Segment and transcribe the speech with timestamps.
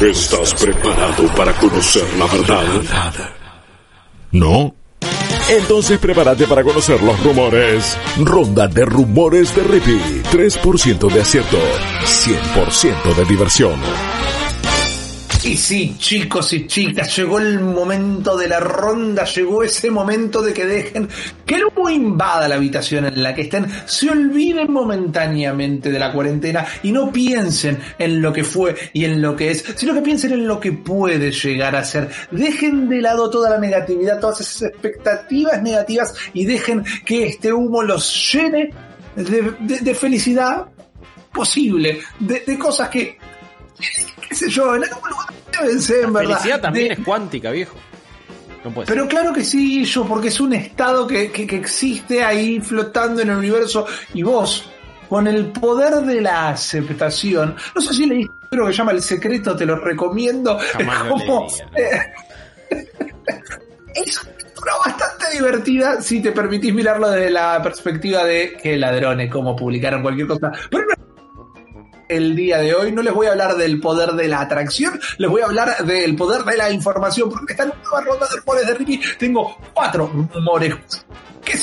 [0.00, 3.30] ¿Estás preparado para conocer la verdad?
[4.32, 4.74] ¿No?
[5.48, 7.96] Entonces prepárate para conocer los rumores.
[8.18, 10.22] Ronda de rumores de Rippy.
[10.32, 11.58] 3% de acierto.
[12.04, 13.80] 100% de diversión.
[15.44, 20.54] Y sí, chicos y chicas, llegó el momento de la ronda, llegó ese momento de
[20.54, 21.06] que dejen
[21.44, 26.12] que el humo invada la habitación en la que estén, se olviden momentáneamente de la
[26.12, 30.00] cuarentena y no piensen en lo que fue y en lo que es, sino que
[30.00, 32.08] piensen en lo que puede llegar a ser.
[32.30, 37.82] Dejen de lado toda la negatividad, todas esas expectativas negativas y dejen que este humo
[37.82, 38.70] los llene
[39.14, 40.68] de, felicidad
[41.30, 43.18] posible, de cosas que
[44.28, 45.23] qué sé yo, en algún lugar
[45.80, 46.30] ser, en La verdad.
[46.34, 47.76] felicidad también De- es cuántica, viejo.
[48.64, 48.94] No puede ser.
[48.96, 53.20] Pero claro que sí, yo, porque es un estado que, que, que existe ahí flotando
[53.22, 54.70] en el universo y vos,
[55.08, 58.92] con el poder de la aceptación, no sé si leíste un libro que se llama
[58.92, 60.58] El Secreto, te lo recomiendo.
[60.72, 62.00] Jamás es como, leí, eh,
[63.94, 69.30] es una lectura bastante divertida si te permitís mirarlo desde la perspectiva de que ladrones,
[69.30, 70.50] como publicaron cualquier cosa.
[70.70, 71.03] Pero no
[72.16, 72.92] el día de hoy.
[72.92, 76.16] No les voy a hablar del poder de la atracción, les voy a hablar del
[76.16, 80.76] poder de la información, porque esta nueva ronda de rumores de Ricky tengo cuatro rumores
[81.44, 81.58] que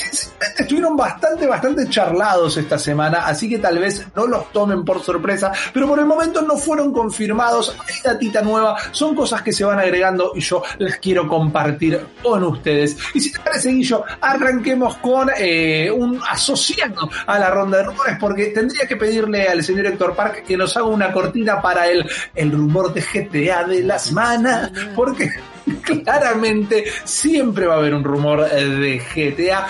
[0.59, 5.51] estuvieron bastante, bastante charlados esta semana, así que tal vez no los tomen por sorpresa,
[5.73, 9.79] pero por el momento no fueron confirmados, hay datita nueva, son cosas que se van
[9.79, 12.97] agregando y yo las quiero compartir con ustedes.
[13.13, 18.17] Y si te parece, Guillo, arranquemos con eh, un asociado a la ronda de rumores,
[18.19, 22.07] porque tendría que pedirle al señor Héctor Park que nos haga una cortina para el,
[22.35, 25.31] el rumor de GTA de la semana, porque
[26.03, 29.67] claramente siempre va a haber un rumor eh, de GTA.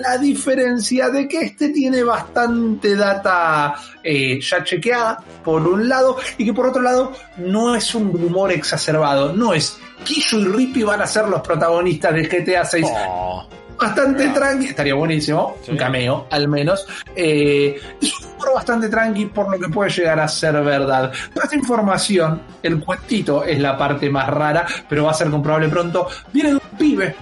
[0.00, 6.46] La diferencia de que este tiene bastante data eh, ya chequeada, por un lado, y
[6.46, 11.02] que por otro lado no es un rumor exacerbado, no es Kisho y Rippy van
[11.02, 13.46] a ser los protagonistas de GTA 6 Oh,
[13.78, 15.72] bastante tranqui, estaría buenísimo, Sí.
[15.72, 16.86] un cameo al menos.
[17.14, 18.14] Eh, es
[18.54, 21.12] bastante tranqui por lo que puede llegar a ser verdad.
[21.32, 25.68] Toda esta información, el cuentito es la parte más rara, pero va a ser comprobable
[25.68, 27.14] pronto, viene de un pibe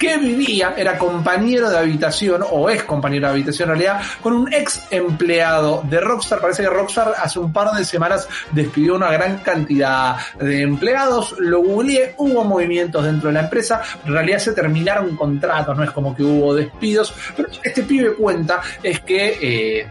[0.00, 4.52] que vivía, era compañero de habitación, o es compañero de habitación en realidad, con un
[4.52, 6.40] ex empleado de Rockstar.
[6.40, 11.34] Parece que Rockstar hace un par de semanas despidió una gran cantidad de empleados.
[11.38, 13.82] Lo googleé, hubo movimientos dentro de la empresa.
[14.06, 17.12] En realidad se terminaron contratos, no es como que hubo despidos.
[17.36, 19.86] Pero este pibe cuenta es que eh,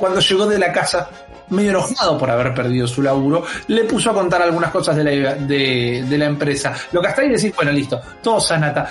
[0.00, 1.08] cuando llegó de la casa
[1.50, 5.34] medio enojado por haber perdido su laburo, le puso a contar algunas cosas de la,
[5.34, 6.74] de, la empresa.
[6.92, 8.90] Lo que hasta ahí decís, bueno, listo, todo sanata.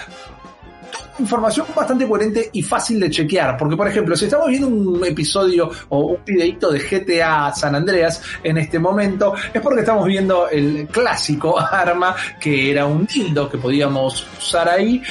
[1.19, 5.69] Información bastante coherente y fácil de chequear, porque por ejemplo, si estamos viendo un episodio
[5.89, 10.87] o un videito de GTA San Andreas en este momento, es porque estamos viendo el
[10.87, 15.01] clásico arma que era un dildo que podíamos usar ahí,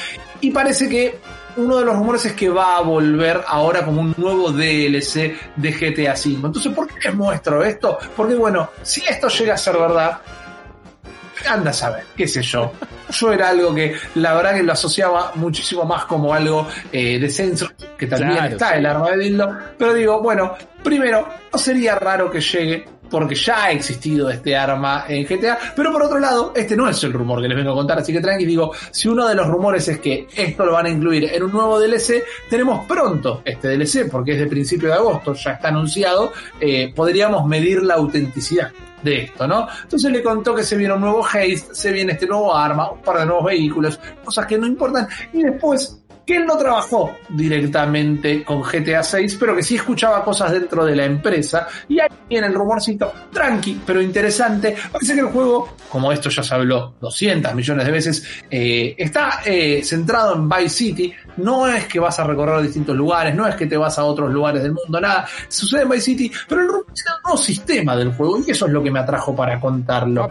[0.41, 1.19] y parece que
[1.57, 5.71] uno de los rumores es que va a volver ahora como un nuevo DLC de
[5.71, 6.47] GTA V.
[6.47, 7.97] Entonces, ¿por qué les muestro esto?
[8.15, 10.19] Porque bueno, si esto llega a ser verdad,
[11.47, 12.71] anda a saber, qué sé yo.
[13.11, 17.29] Yo era algo que la verdad que lo asociaba muchísimo más como algo eh, de
[17.29, 18.77] censo, que también Claro, está sí.
[18.77, 23.65] el arma de dildo, pero digo, bueno, primero, no sería raro que llegue porque ya
[23.65, 27.41] ha existido este arma en GTA, pero por otro lado, este no es el rumor
[27.41, 29.99] que les vengo a contar, así que tranqui, digo, si uno de los rumores es
[29.99, 34.33] que esto lo van a incluir en un nuevo DLC, tenemos pronto este DLC, porque
[34.33, 38.71] es de principio de agosto, ya está anunciado, eh, podríamos medir la autenticidad
[39.01, 39.67] de esto, ¿no?
[39.83, 43.01] Entonces le contó que se viene un nuevo haste, se viene este nuevo arma, un
[43.01, 48.43] par de nuevos vehículos, cosas que no importan, y después que él no trabajó directamente
[48.43, 51.67] con GTA 6, pero que sí escuchaba cosas dentro de la empresa.
[51.87, 54.75] Y ahí viene el rumorcito, tranqui, pero interesante.
[54.91, 59.41] Parece que el juego, como esto ya se habló 200 millones de veces, eh, está
[59.43, 61.11] eh, centrado en Vice City.
[61.37, 64.31] No es que vas a recorrer distintos lugares, no es que te vas a otros
[64.31, 65.25] lugares del mundo, nada.
[65.47, 68.67] Sucede en Vice City, pero el rumor es el nuevo sistema del juego y eso
[68.67, 70.29] es lo que me atrajo para contarlo.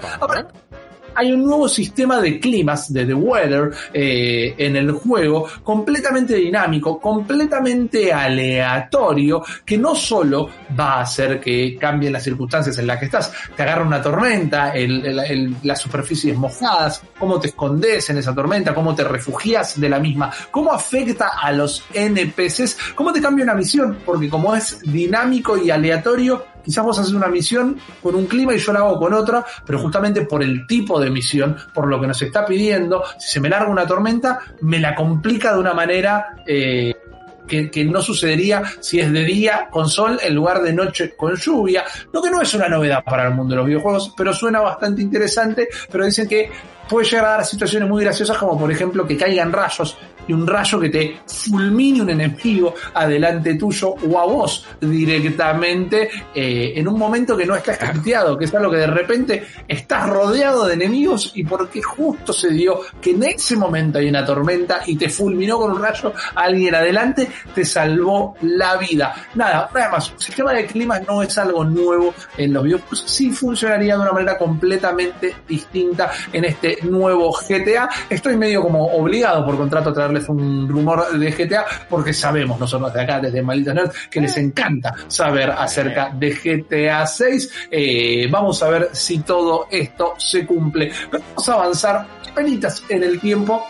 [1.18, 7.00] Hay un nuevo sistema de climas, de The Weather, eh, en el juego, completamente dinámico,
[7.00, 10.48] completamente aleatorio, que no solo
[10.78, 14.70] va a hacer que cambien las circunstancias en las que estás, te agarra una tormenta,
[14.70, 19.80] el- el- el- las superficies mojadas, cómo te escondes en esa tormenta, cómo te refugias
[19.80, 24.54] de la misma, cómo afecta a los NPCs, cómo te cambia una misión, porque como
[24.54, 28.80] es dinámico y aleatorio, quizás vos haces una misión con un clima y yo la
[28.80, 32.44] hago con otra, pero justamente por el tipo de misión, por lo que nos está
[32.44, 36.94] pidiendo, si se me larga una tormenta, me la complica de una manera eh,
[37.46, 41.34] que, que, no sucedería si es de día con sol en lugar de noche con
[41.36, 41.84] lluvia.
[42.12, 45.00] Lo que no es una novedad para el mundo de los videojuegos, pero suena bastante
[45.00, 45.70] interesante.
[45.90, 46.50] Pero dicen que
[46.86, 49.96] puede llegar a dar situaciones muy graciosas como por ejemplo que caigan rayos
[50.28, 56.72] y un rayo que te fulmine un enemigo adelante tuyo o a vos directamente eh,
[56.76, 60.66] en un momento que no está scripteado, que es algo que de repente estás rodeado
[60.66, 64.96] de enemigos y porque justo se dio que en ese momento hay una tormenta y
[64.96, 69.14] te fulminó con un rayo alguien adelante, te salvó la vida.
[69.34, 73.30] Nada, nada más, un sistema de clima no es algo nuevo en los videojuegos, sí
[73.30, 77.88] funcionaría de una manera completamente distinta en este nuevo GTA.
[78.08, 82.92] Estoy medio como obligado por contrato a traerles un rumor de GTA porque sabemos nosotros
[82.92, 87.68] de acá desde Maldita Nerd que les encanta saber acerca de GTA 6.
[87.70, 90.90] Eh, vamos a ver si todo esto se cumple.
[91.10, 93.66] Pero vamos a avanzar penitas en el tiempo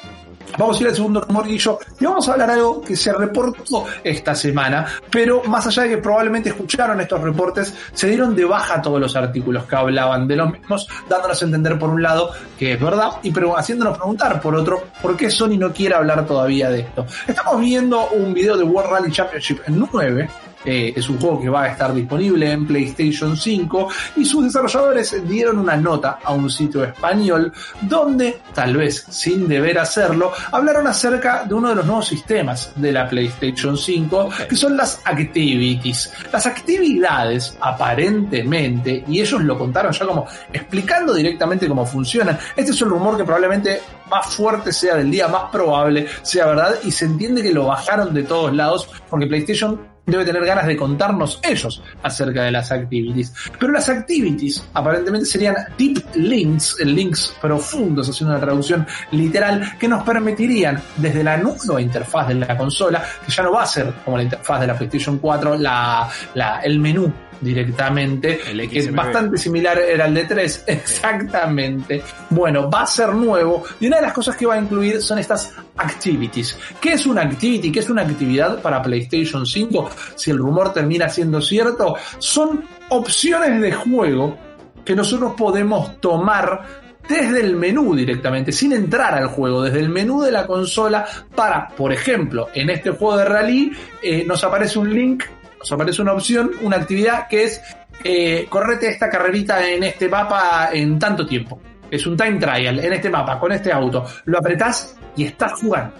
[0.56, 1.58] Vamos a ir al segundo rumor, y
[2.00, 6.48] vamos a hablar algo que se reportó esta semana, pero más allá de que probablemente
[6.50, 10.88] escucharon estos reportes, se dieron de baja todos los artículos que hablaban de los mismos,
[11.08, 14.84] dándonos a entender por un lado que es verdad y pero haciéndonos preguntar por otro
[15.00, 17.06] por qué Sony no quiere hablar todavía de esto.
[17.26, 20.28] Estamos viendo un video de World Rally Championship 9
[20.64, 25.28] eh, es un juego que va a estar disponible en PlayStation 5 y sus desarrolladores
[25.28, 27.52] dieron una nota a un sitio español
[27.82, 32.92] donde, tal vez sin deber hacerlo, hablaron acerca de uno de los nuevos sistemas de
[32.92, 36.12] la PlayStation 5 que son las activities.
[36.32, 42.82] Las actividades aparentemente, y ellos lo contaron ya como explicando directamente cómo funcionan, este es
[42.82, 43.80] un rumor que probablemente
[44.10, 48.14] más fuerte sea del día, más probable sea verdad y se entiende que lo bajaron
[48.14, 53.32] de todos lados porque PlayStation debe tener ganas de contarnos ellos acerca de las activities.
[53.58, 60.02] Pero las activities aparentemente serían deep links, links profundos, haciendo una traducción literal, que nos
[60.02, 64.16] permitirían desde la nueva interfaz de la consola, que ya no va a ser como
[64.16, 68.38] la interfaz de la PlayStation 4, la, la, el menú directamente,
[68.68, 72.02] que es bastante similar era el de 3, exactamente.
[72.30, 75.18] Bueno, va a ser nuevo y una de las cosas que va a incluir son
[75.18, 76.58] estas activities.
[76.80, 77.70] ¿Qué es una activity?
[77.70, 79.90] ¿Qué es una actividad para PlayStation 5?
[80.14, 84.36] Si el rumor termina siendo cierto, son opciones de juego
[84.84, 90.20] que nosotros podemos tomar desde el menú directamente, sin entrar al juego, desde el menú
[90.20, 94.92] de la consola para, por ejemplo, en este juego de rally eh, nos aparece un
[94.92, 95.24] link
[95.58, 97.60] nos aparece una opción, una actividad que es
[98.04, 101.60] eh, correte esta carrerita en este mapa en tanto tiempo.
[101.90, 104.04] Es un time trial en este mapa, con este auto.
[104.26, 105.94] Lo apretás y estás jugando.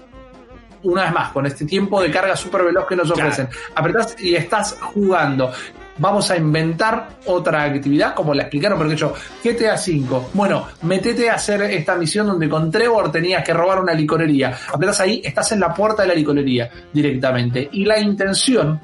[0.85, 3.49] Una vez más, con este tiempo de carga súper veloz que nos ofrecen.
[3.75, 5.51] Apretás y estás jugando
[5.99, 9.13] vamos a inventar otra actividad, como la explicaron, porque yo,
[9.43, 13.93] GTA 5, bueno, metete a hacer esta misión donde con Trevor tenías que robar una
[13.93, 14.57] licorería.
[14.73, 17.69] Apretas ahí, estás en la puerta de la licorería directamente.
[17.73, 18.81] Y la intención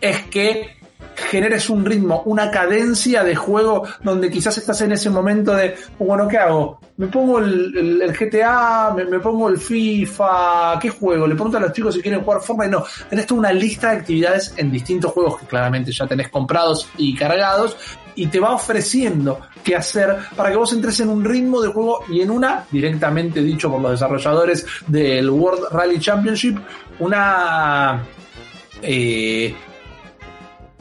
[0.00, 0.78] es que
[1.18, 6.28] generes un ritmo, una cadencia de juego donde quizás estás en ese momento de, bueno,
[6.28, 6.80] ¿qué hago?
[6.96, 11.26] Me pongo el, GTA, me, pongo el FIFA, ¿qué juego?
[11.26, 12.70] Le pregunto a los chicos si quieren jugar Fortnite.
[12.70, 16.88] No, tenés toda una lista de actividades en distintos juegos que claramente ya tenés comprados
[16.96, 17.76] y cargados
[18.14, 22.00] y te va ofreciendo qué hacer para que vos entres en un ritmo de juego
[22.08, 26.58] y en una, directamente dicho por los desarrolladores del World Rally Championship,
[26.98, 28.02] una...
[28.80, 29.54] Eh,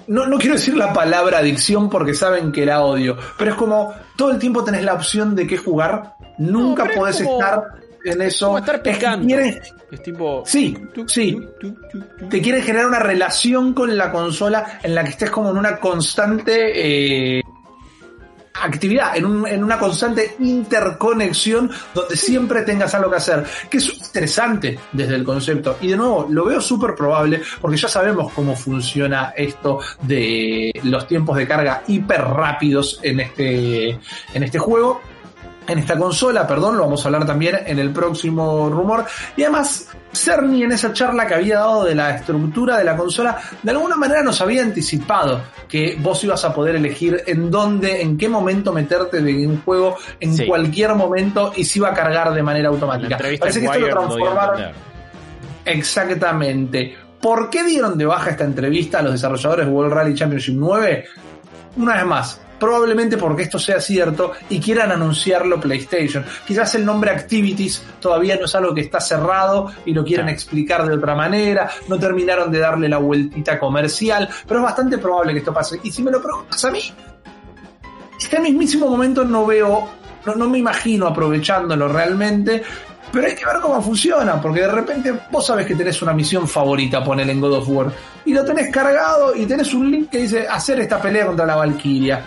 [0.08, 3.94] no, no quiero decir la palabra adicción porque saben que la odio, pero es como
[4.16, 7.64] todo el tiempo tenés la opción de qué jugar, nunca podés estar
[8.04, 8.58] en eso.
[8.58, 9.38] estar pescando.
[9.38, 9.74] Es,
[10.04, 10.44] tipo...
[10.46, 11.40] Sí, sí.
[12.30, 15.78] Te quiere generar una relación con la consola en la que estés como en una
[15.78, 17.38] constante...
[17.38, 17.44] Eh,
[18.64, 23.94] actividad, en, un, en, una constante interconexión donde siempre tengas algo que hacer, que es
[23.94, 25.78] interesante desde el concepto.
[25.82, 31.08] Y de nuevo, lo veo súper probable porque ya sabemos cómo funciona esto de los
[31.08, 35.02] tiempos de carga hiper rápidos en este, en este juego
[35.68, 39.06] en esta consola, perdón, lo vamos a hablar también en el próximo rumor.
[39.36, 43.38] Y además, Cerny en esa charla que había dado de la estructura de la consola,
[43.62, 48.18] de alguna manera nos había anticipado que vos ibas a poder elegir en dónde, en
[48.18, 52.42] qué momento meterte de un juego, en cualquier momento, y se iba a cargar de
[52.42, 53.18] manera automática.
[53.18, 54.72] Parece que esto lo transformaron.
[55.66, 56.96] Exactamente.
[57.22, 61.06] ¿Por qué dieron de baja esta entrevista a los desarrolladores de World Rally Championship 9?
[61.76, 66.26] Una vez más, probablemente porque esto sea cierto y quieran anunciarlo PlayStation.
[66.46, 70.88] Quizás el nombre Activities todavía no es algo que está cerrado y lo quieren explicar
[70.88, 75.40] de otra manera, no terminaron de darle la vueltita comercial, pero es bastante probable que
[75.40, 75.80] esto pase.
[75.84, 76.82] Y si me lo preguntas a mí,
[78.20, 82.62] este mismísimo momento no veo no, no me imagino aprovechándolo realmente.
[83.10, 86.46] Pero hay que ver cómo funciona, porque de repente vos sabés que tenés una misión
[86.46, 87.92] favorita, ponele en God of War,
[88.26, 91.56] y lo tenés cargado y tenés un link que dice hacer esta pelea contra la
[91.56, 92.26] Valkyria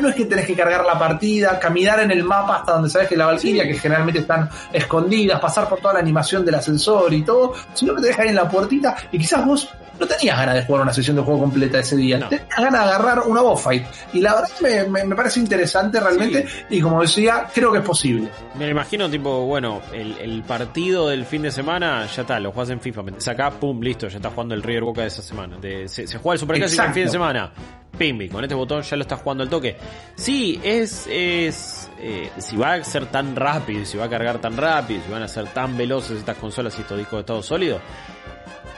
[0.00, 3.08] no es que tenés que cargar la partida, caminar en el mapa hasta donde sabes
[3.08, 7.22] que la Valkyria, que generalmente están escondidas, pasar por toda la animación del ascensor y
[7.22, 9.68] todo, sino que te dejas ahí en la puertita y quizás vos
[9.98, 12.78] no tenías ganas de jugar una sesión de juego completa ese día, tenías ganas de
[12.78, 13.84] agarrar una boss fight.
[14.12, 18.28] Y la verdad me, me, parece interesante realmente y como decía, creo que es posible.
[18.54, 22.80] Me imagino tipo, bueno, el, partido del fin de semana, ya está, lo juegas en
[22.80, 25.58] FIFA, acá, pum, listo, ya está jugando el River Boca de esa semana.
[25.86, 27.52] se, juega el Superclásico el fin de semana
[27.98, 29.76] pimbi, con este botón ya lo estás jugando al toque.
[30.14, 34.56] Sí, es, es eh, si va a ser tan rápido, si va a cargar tan
[34.56, 37.80] rápido, si van a ser tan veloces estas consolas y estos discos de estado sólido,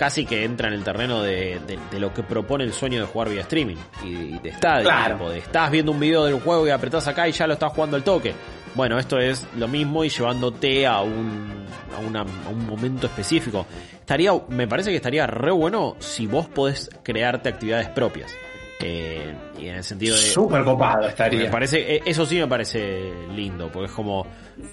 [0.00, 1.60] casi que entra en el terreno de,
[1.98, 5.92] lo que propone el sueño de jugar vía streaming y, de estar, de estás viendo
[5.92, 8.32] un video del juego y apretás acá y ya lo estás jugando al toque.
[8.74, 11.66] Bueno, esto es lo mismo y llevándote a un,
[12.14, 13.66] a, a un momento específico.
[13.92, 18.34] Estaría, me parece que estaría re bueno si vos podés crearte actividades propias.
[18.82, 20.22] Eh, y en el sentido de.
[20.22, 21.40] Súper copado estaría.
[21.40, 24.26] Me parece, eh, eso sí me parece lindo, porque es como.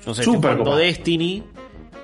[0.05, 1.43] No sé, Super Destiny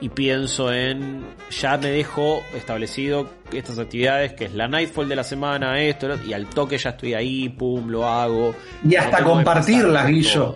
[0.01, 1.23] y pienso en.
[1.49, 6.33] Ya me dejo establecido estas actividades, que es la Nightfall de la semana, esto, y
[6.33, 8.55] al toque ya estoy ahí, pum, lo hago.
[8.87, 10.55] Y hasta compartirlas, Guillo.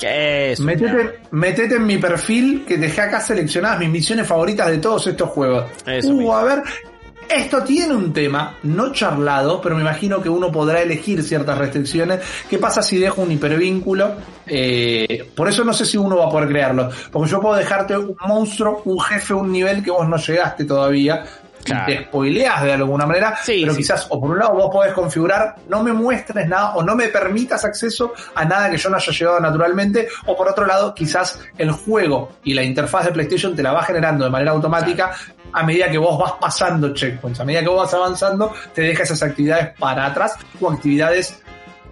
[0.00, 5.06] Eso, metete, metete, en mi perfil que dejé acá seleccionadas mis misiones favoritas de todos
[5.08, 5.64] estos juegos.
[5.86, 6.62] uh, a ver,
[7.28, 12.20] esto tiene un tema, no charlado, pero me imagino que uno podrá elegir ciertas restricciones.
[12.48, 14.14] ¿Qué pasa si dejo un hipervínculo?
[14.46, 16.90] Eh, por eso no sé si uno va a poder crearlo.
[17.10, 21.24] Porque yo puedo dejarte un monstruo, un jefe, un nivel que vos no llegaste todavía.
[21.68, 25.56] Y te spoileas de alguna manera, pero quizás, o por un lado vos podés configurar,
[25.68, 29.12] no me muestres nada o no me permitas acceso a nada que yo no haya
[29.12, 33.62] llegado naturalmente, o por otro lado, quizás el juego y la interfaz de PlayStation te
[33.62, 35.12] la va generando de manera automática,
[35.52, 39.02] a medida que vos vas pasando checkpoints, a medida que vos vas avanzando, te deja
[39.02, 41.42] esas actividades para atrás o actividades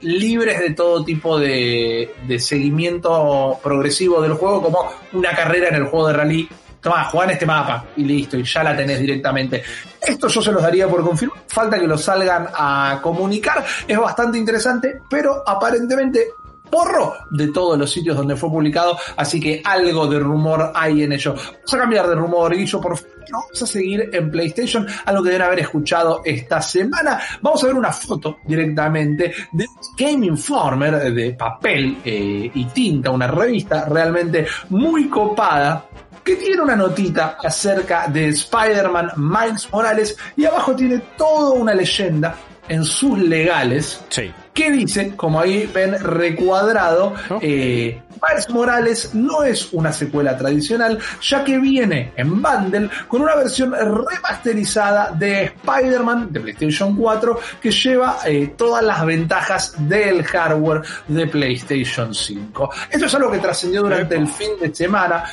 [0.00, 6.08] libres de todo tipo de, seguimiento progresivo del juego, como una carrera en el juego
[6.08, 6.48] de rally.
[6.86, 9.60] Toma, juega en este mapa y listo, y ya la tenés directamente.
[10.00, 11.42] Esto yo se los daría por confirmar.
[11.48, 13.64] Falta que lo salgan a comunicar.
[13.88, 16.28] Es bastante interesante, pero aparentemente
[16.70, 21.14] porro de todos los sitios donde fue publicado, así que algo de rumor hay en
[21.14, 21.34] ello.
[21.34, 23.16] Vamos a cambiar de rumor, Guillo, por favor.
[23.32, 27.18] Vamos a seguir en PlayStation, algo que deben haber escuchado esta semana.
[27.42, 29.66] Vamos a ver una foto directamente de
[29.98, 35.86] Game Informer de papel eh, y tinta, una revista realmente muy copada
[36.26, 42.34] que tiene una notita acerca de Spider-Man Miles Morales y abajo tiene toda una leyenda
[42.68, 44.00] en sus legales.
[44.08, 50.98] Sí que dice, como ahí ven recuadrado, eh, Miles Morales no es una secuela tradicional,
[51.22, 57.70] ya que viene en bundle con una versión remasterizada de Spider-Man de PlayStation 4 que
[57.70, 62.70] lleva eh, todas las ventajas del hardware de PlayStation 5.
[62.90, 65.24] Esto es algo que trascendió durante el fin de semana.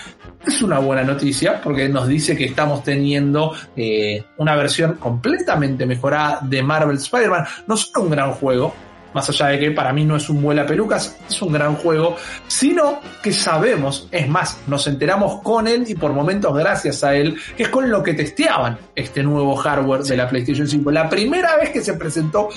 [0.45, 6.39] Es una buena noticia porque nos dice que estamos teniendo eh, una versión completamente mejorada
[6.41, 7.45] de Marvel Spider-Man.
[7.67, 8.73] No solo un gran juego,
[9.13, 12.15] más allá de que para mí no es un vuela pelucas, es un gran juego,
[12.47, 17.35] sino que sabemos, es más, nos enteramos con él y por momentos gracias a él,
[17.55, 20.91] que es con lo que testeaban este nuevo hardware de la PlayStation 5.
[20.91, 22.49] La primera vez que se presentó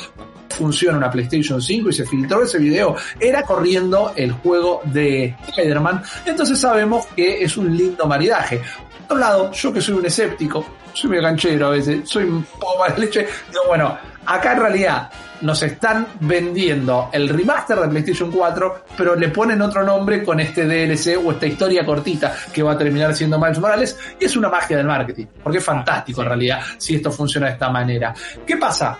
[0.48, 6.02] funciona una PlayStation 5 y se filtró ese video, era corriendo el juego de Spider-Man,
[6.24, 8.58] entonces sabemos que es un lindo maridaje.
[8.58, 12.42] Por otro lado, yo que soy un escéptico, soy muy ganchero a veces, soy un
[12.42, 15.10] poco de leche, digo, bueno, acá en realidad
[15.42, 20.66] nos están vendiendo el remaster de PlayStation 4, pero le ponen otro nombre con este
[20.66, 23.98] DLC o esta historia cortita que va a terminar siendo Miles Morales.
[24.20, 27.52] Y es una magia del marketing, porque es fantástico en realidad si esto funciona de
[27.52, 28.14] esta manera.
[28.46, 28.98] ¿Qué pasa?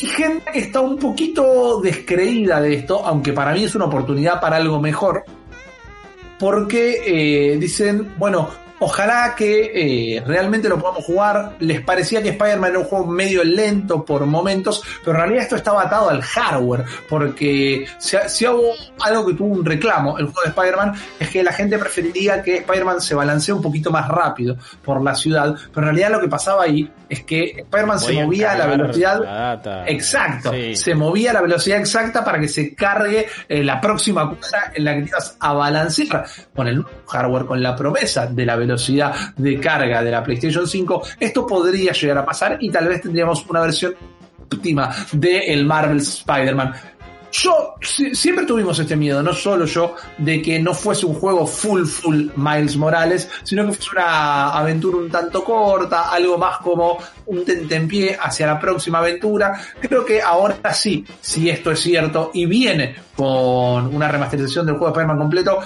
[0.00, 4.40] Hay gente que está un poquito descreída de esto, aunque para mí es una oportunidad
[4.40, 5.24] para algo mejor,
[6.38, 11.56] porque eh, dicen, bueno, Ojalá que eh, realmente lo podamos jugar.
[11.60, 15.56] Les parecía que Spider-Man era un juego medio lento por momentos, pero en realidad esto
[15.56, 20.48] estaba atado al hardware, porque si, hubo algo que tuvo un reclamo, el juego de
[20.48, 25.02] Spider-Man, es que la gente preferiría que Spider-Man se balancee un poquito más rápido por
[25.02, 28.58] la ciudad, pero en realidad lo que pasaba ahí es que Spider-Man se movía a
[28.58, 33.80] la velocidad exacto, se movía a la velocidad exacta para que se cargue eh, la
[33.80, 38.44] próxima cosa en la que ibas a balancear con el hardware, con la promesa de
[38.44, 38.73] la velocidad
[39.36, 43.44] de carga de la PlayStation 5, esto podría llegar a pasar y tal vez tendríamos
[43.48, 43.94] una versión
[44.44, 46.74] óptima del Marvel Spider-Man.
[47.32, 51.84] yo siempre tuvimos este miedo, no solo yo, de que no fuese un juego full,
[51.84, 57.44] full Miles Morales, sino que fuese una aventura un tanto corta, algo más como un
[57.44, 59.60] tentempié hacia la próxima aventura.
[59.80, 64.86] Creo que ahora sí, si esto es cierto y viene con una remasterización del juego
[64.86, 65.58] de Spider-Man completo,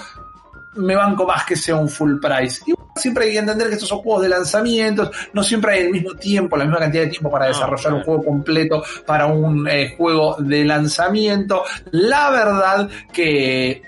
[0.75, 2.61] me banco más que sea un full price.
[2.99, 6.13] Siempre hay que entender que estos son juegos de lanzamientos, no siempre hay el mismo
[6.15, 10.35] tiempo, la misma cantidad de tiempo para desarrollar un juego completo para un eh, juego
[10.39, 11.63] de lanzamiento.
[11.91, 13.81] La verdad que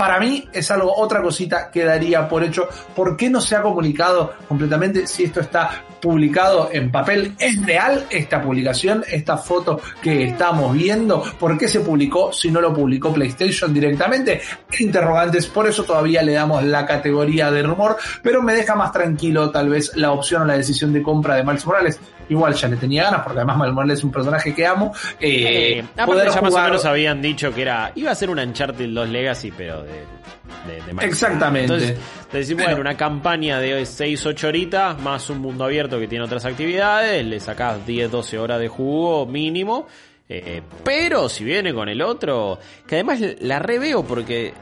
[0.00, 2.66] para mí es algo, otra cosita que daría por hecho.
[2.96, 7.34] ¿Por qué no se ha comunicado completamente si esto está publicado en papel?
[7.38, 11.22] ¿Es real esta publicación, esta foto que estamos viendo?
[11.38, 14.40] ¿Por qué se publicó si no lo publicó PlayStation directamente?
[14.78, 19.50] Interrogantes, por eso todavía le damos la categoría de rumor, pero me deja más tranquilo
[19.50, 22.76] tal vez la opción o la decisión de compra de Miles Morales igual ya le
[22.76, 24.92] tenía ganas, porque además Miles es un personaje que amo.
[25.20, 28.88] Eh, poder ya más o menos habían dicho que era iba a ser un Uncharted
[28.88, 31.74] 2 Legacy, pero de, de, Exactamente.
[31.74, 31.98] Entonces,
[32.32, 37.24] decimos, bueno, una campaña de 6-8 horitas, más un mundo abierto que tiene otras actividades,
[37.24, 39.86] le sacás 10-12 horas de jugo mínimo.
[40.28, 44.54] Eh, pero si viene con el otro, que además la reveo porque,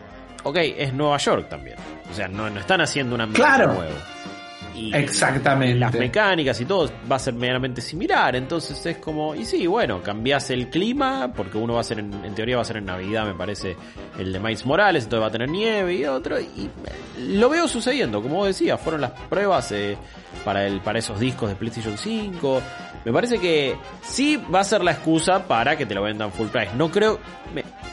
[0.43, 1.77] ok, es Nueva York también.
[2.11, 3.75] O sea, no, no están haciendo una claro.
[3.75, 3.95] nuevo.
[4.93, 5.79] Exactamente.
[5.79, 8.37] Las mecánicas y todo va a ser meramente similar.
[8.37, 12.35] Entonces es como, y sí, bueno, cambias el clima, porque uno va a ser, en,
[12.35, 13.77] teoría va a ser en Navidad, me parece,
[14.19, 16.41] el de Miles Morales, entonces va a tener nieve y otro.
[16.41, 16.71] Y
[17.19, 19.97] lo veo sucediendo, como vos decías, fueron las pruebas eh,
[20.45, 22.63] para, el, para esos discos de PlayStation 5.
[23.09, 26.49] Me parece que sí va a ser la excusa para que te lo vendan full
[26.49, 26.73] price.
[26.75, 27.19] No creo,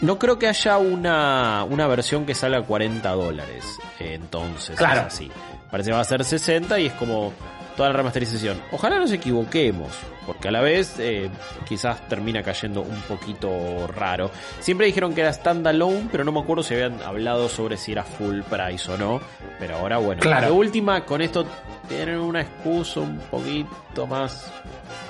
[0.02, 3.64] no creo que haya una, una versión que salga a 40 dólares.
[3.98, 5.08] entonces, claro.
[5.08, 5.32] es así.
[5.72, 7.32] Parece que va a ser 60 y es como
[7.76, 8.62] toda la remasterización.
[8.72, 9.90] Ojalá nos equivoquemos,
[10.26, 11.30] porque a la vez eh,
[11.68, 14.32] quizás termina cayendo un poquito raro.
[14.60, 18.04] Siempre dijeron que era standalone, pero no me acuerdo si habían hablado sobre si era
[18.04, 19.22] full price o no.
[19.60, 20.48] Pero ahora bueno, claro.
[20.48, 21.46] de última, con esto
[21.88, 24.52] tienen una excusa un poquito más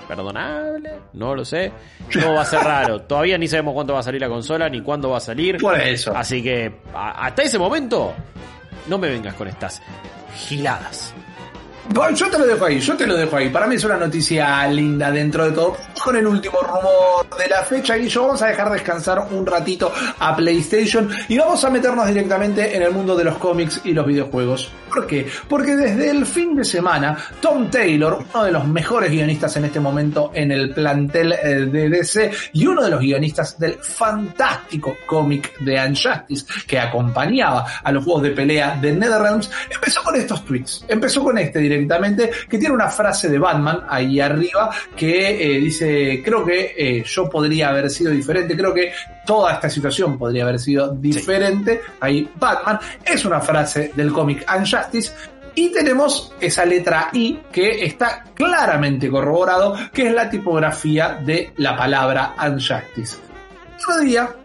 [0.08, 1.72] perdonable, no lo sé.
[2.16, 3.02] No va a ser raro.
[3.08, 5.58] Todavía ni sabemos cuánto va a salir la consola, ni cuándo va a salir.
[5.58, 6.16] Por eso.
[6.16, 8.14] Así que hasta ese momento,
[8.88, 9.82] no me vengas con estas
[10.36, 11.14] giladas.
[11.94, 13.50] Yo te lo dejo ahí, yo te lo dejo ahí.
[13.50, 15.78] Para mí es una noticia linda dentro de todo.
[16.04, 19.92] Con el último rumor de la fecha, y yo vamos a dejar descansar un ratito
[20.20, 24.06] a PlayStation y vamos a meternos directamente en el mundo de los cómics y los
[24.06, 24.72] videojuegos.
[24.90, 25.28] ¿Por qué?
[25.48, 29.80] Porque desde el fin de semana, Tom Taylor, uno de los mejores guionistas en este
[29.80, 35.58] momento en el plantel eh, de DC y uno de los guionistas del fantástico cómic
[35.60, 40.86] de Unjustice que acompañaba a los juegos de pelea de NetherRealms, empezó con estos tweets.
[40.88, 41.75] Empezó con este directamente,
[42.50, 47.30] que tiene una frase de Batman ahí arriba que eh, dice, creo que eh, yo
[47.30, 48.92] podría haber sido diferente, creo que
[49.26, 51.82] toda esta situación podría haber sido diferente.
[52.00, 55.12] Ahí Batman es una frase del cómic Unjustice
[55.56, 61.76] y tenemos esa letra I que está claramente corroborado, que es la tipografía de la
[61.76, 63.18] palabra Unjustice.
[63.78, 64.36] Otro día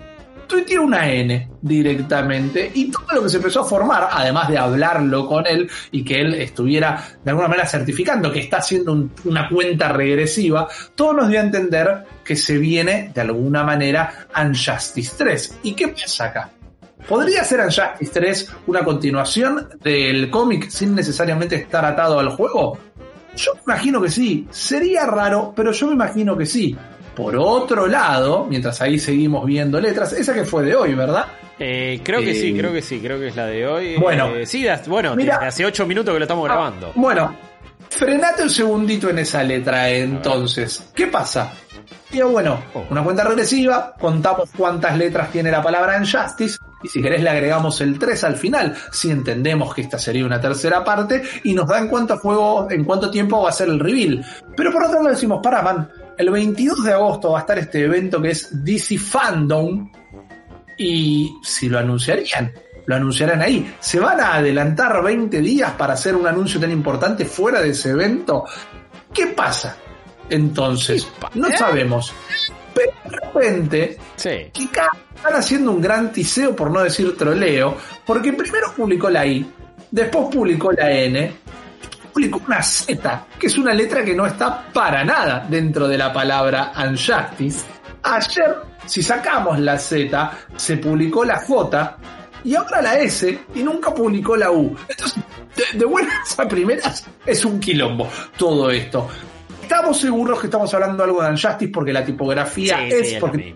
[0.51, 5.27] tuiteé una N directamente y todo lo que se empezó a formar, además de hablarlo
[5.27, 9.93] con él y que él estuviera de alguna manera certificando que está haciendo una cuenta
[9.93, 15.59] regresiva, todo nos dio a entender que se viene de alguna manera Unjustice 3.
[15.63, 16.51] ¿Y qué pasa acá?
[17.09, 22.79] ¿Podría ser Unjustice 3 una continuación del cómic sin necesariamente estar atado al juego?
[23.37, 24.47] Yo me imagino que sí.
[24.51, 26.77] Sería raro, pero yo me imagino que sí.
[27.21, 31.27] Por otro lado, mientras ahí seguimos viendo letras, esa que fue de hoy, ¿verdad?
[31.59, 33.97] Eh, creo que sí, eh, creo que sí, creo que es la de hoy.
[33.99, 36.93] Bueno, eh, sí, bueno, hace ocho minutos que lo estamos ah, grabando.
[36.95, 37.37] Bueno,
[37.91, 40.91] frenate un segundito en esa letra entonces.
[40.95, 41.53] ¿Qué pasa?
[42.11, 42.87] Y bueno, oh.
[42.89, 47.81] una cuenta regresiva, contamos cuántas letras tiene la palabra Injustice, y si querés le agregamos
[47.83, 51.79] el 3 al final, si entendemos que esta sería una tercera parte, y nos da
[51.79, 54.25] en cuánto juego, en cuánto tiempo va a ser el reveal.
[54.57, 57.85] Pero por otro lado decimos, para man, el 22 de agosto va a estar este
[57.85, 59.91] evento que es DC Fandom.
[60.77, 62.53] Y si lo anunciarían,
[62.87, 63.75] lo anunciarán ahí.
[63.81, 67.91] ¿Se van a adelantar 20 días para hacer un anuncio tan importante fuera de ese
[67.91, 68.45] evento?
[69.13, 69.77] ¿Qué pasa?
[70.29, 71.57] Entonces, no ¿Eh?
[71.57, 72.13] sabemos.
[72.73, 74.51] Pero de repente, sí.
[74.55, 79.45] están haciendo un gran tiseo, por no decir troleo, porque primero publicó la I,
[79.91, 81.33] después publicó la N,
[82.13, 86.13] publicó una Z, que es una letra que no está para nada dentro de la
[86.13, 87.65] palabra Unjustice.
[88.03, 91.97] Ayer, si sacamos la Z, se publicó la J
[92.45, 94.75] y ahora la S y nunca publicó la U.
[94.89, 95.23] Entonces,
[95.75, 99.09] de, buenas a primeras, es un quilombo todo esto.
[99.63, 103.55] Estamos seguros que estamos hablando algo de Unjustice porque la tipografía es, porque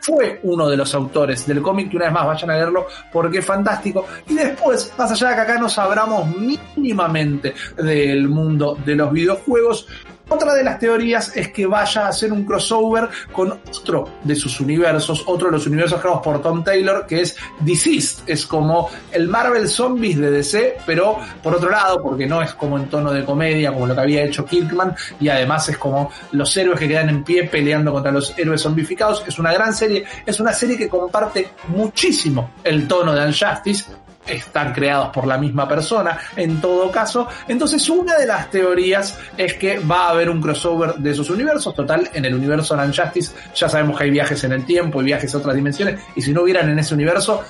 [0.00, 3.38] fue uno de los autores del cómic, que una vez más vayan a leerlo porque
[3.38, 4.06] es fantástico.
[4.28, 9.86] Y después, más allá de que acá nos abramos mínimamente del mundo de los videojuegos,
[10.28, 14.60] otra de las teorías es que vaya a hacer un crossover con otro de sus
[14.60, 18.22] universos, otro de los universos creados por Tom Taylor, que es Deceased.
[18.26, 22.78] Es como el Marvel Zombies de DC, pero por otro lado, porque no es como
[22.78, 26.56] en tono de comedia, como lo que había hecho Kirkman, y además es como los
[26.56, 29.24] héroes que quedan en pie peleando contra los héroes zombificados.
[29.26, 33.86] Es una gran serie, es una serie que comparte muchísimo el tono de Unjustice,
[34.28, 37.28] están creados por la misma persona en todo caso.
[37.46, 41.74] Entonces una de las teorías es que va a haber un crossover de esos universos.
[41.74, 45.06] Total, en el universo de Justice ya sabemos que hay viajes en el tiempo y
[45.06, 46.00] viajes a otras dimensiones.
[46.14, 47.42] Y si no hubieran en ese universo,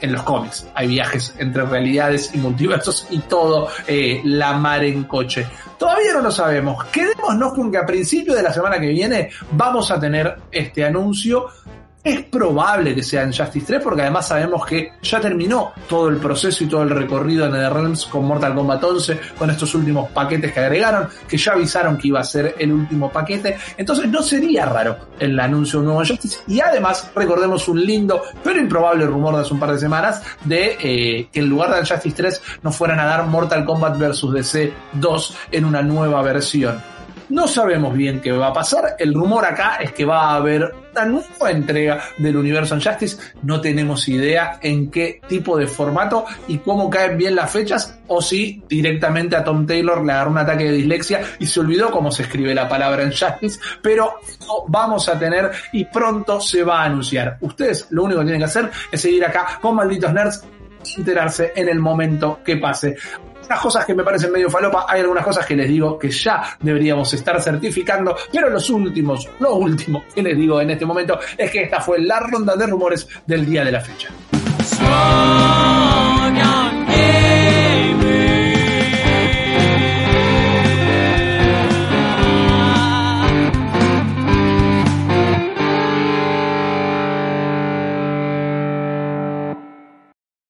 [0.00, 5.04] en los cómics hay viajes entre realidades y multiversos y todo eh, la mar en
[5.04, 5.46] coche.
[5.78, 6.84] Todavía no lo sabemos.
[6.86, 11.48] Quedémonos con que a principio de la semana que viene vamos a tener este anuncio
[12.06, 16.18] es probable que sea en Justice 3 porque además sabemos que ya terminó todo el
[16.18, 20.52] proceso y todo el recorrido de Realms con Mortal Kombat 11, con estos últimos paquetes
[20.52, 23.56] que agregaron, que ya avisaron que iba a ser el último paquete.
[23.76, 26.38] Entonces no sería raro el anuncio de un nuevo Justice.
[26.46, 30.76] Y además recordemos un lindo pero improbable rumor de hace un par de semanas de
[30.80, 34.72] eh, que en lugar de Justice 3 nos fueran a dar Mortal Kombat vs DC
[34.92, 36.95] 2 en una nueva versión.
[37.28, 38.94] No sabemos bien qué va a pasar.
[38.98, 43.16] El rumor acá es que va a haber una nueva entrega del universo Justice.
[43.42, 48.22] No tenemos idea en qué tipo de formato y cómo caen bien las fechas o
[48.22, 52.12] si directamente a Tom Taylor le agarró un ataque de dislexia y se olvidó cómo
[52.12, 53.58] se escribe la palabra en Justice.
[53.82, 54.20] Pero
[54.68, 57.38] vamos a tener y pronto se va a anunciar.
[57.40, 60.44] Ustedes lo único que tienen que hacer es seguir acá con Malditos Nerds
[60.96, 62.96] enterarse en el momento que pase
[63.46, 66.56] algunas cosas que me parecen medio falopa, hay algunas cosas que les digo que ya
[66.60, 71.50] deberíamos estar certificando, pero los últimos, lo último que les digo en este momento es
[71.50, 74.08] que esta fue la ronda de rumores del día de la fecha.